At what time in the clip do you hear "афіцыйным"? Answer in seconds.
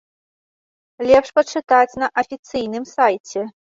2.23-2.83